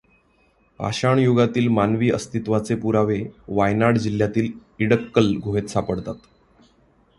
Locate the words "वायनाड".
3.47-3.97